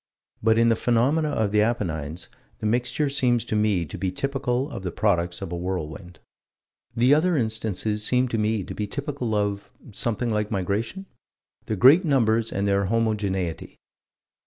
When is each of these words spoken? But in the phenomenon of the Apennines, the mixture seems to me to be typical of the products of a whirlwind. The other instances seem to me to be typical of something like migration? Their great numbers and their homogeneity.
But 0.41 0.57
in 0.57 0.69
the 0.69 0.75
phenomenon 0.75 1.33
of 1.37 1.51
the 1.51 1.61
Apennines, 1.61 2.27
the 2.57 2.65
mixture 2.65 3.07
seems 3.07 3.45
to 3.45 3.55
me 3.55 3.85
to 3.85 3.99
be 3.99 4.11
typical 4.11 4.67
of 4.71 4.81
the 4.81 4.91
products 4.91 5.43
of 5.43 5.51
a 5.51 5.55
whirlwind. 5.55 6.17
The 6.95 7.13
other 7.13 7.37
instances 7.37 8.03
seem 8.03 8.27
to 8.29 8.39
me 8.39 8.63
to 8.63 8.73
be 8.73 8.87
typical 8.87 9.35
of 9.35 9.69
something 9.91 10.31
like 10.31 10.49
migration? 10.49 11.05
Their 11.67 11.77
great 11.77 12.03
numbers 12.03 12.51
and 12.51 12.67
their 12.67 12.85
homogeneity. 12.85 13.77